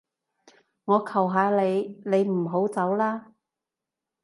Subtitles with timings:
[0.85, 3.33] 我求下你，你唔好走啦